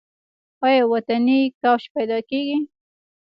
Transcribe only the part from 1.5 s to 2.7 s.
کوچ پیدا کیږي؟